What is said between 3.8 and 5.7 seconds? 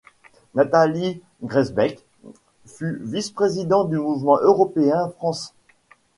du Mouvement européen-France.